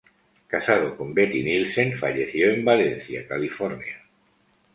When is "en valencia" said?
2.49-3.27